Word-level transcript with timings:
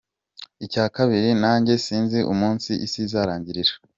Icya 0.65 0.85
kabiri 0.95 1.29
nanjye 1.43 1.73
sinzi 1.85 2.19
umunsi 2.33 2.69
Isi 2.85 2.99
izarangirira 3.05 3.73